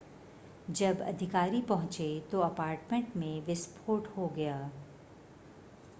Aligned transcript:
जब 0.69 1.01
अधिकारी 1.01 1.61
पहुंचे 1.61 2.07
तो 2.31 2.39
अपार्टमेंट 2.39 3.15
में 3.15 3.45
विस्फोट 3.45 4.07
हो 4.17 4.27
गया 4.27 4.57